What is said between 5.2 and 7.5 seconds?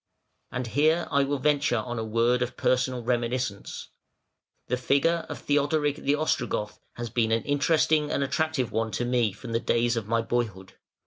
of Theodoric the Ostrogoth has been an